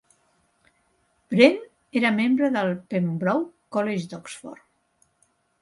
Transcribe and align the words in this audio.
Wrenn 1.33 1.59
era 2.01 2.11
membre 2.17 2.51
del 2.57 2.73
Pembroke 2.95 3.79
College 3.79 4.11
d'Oxford. 4.15 4.69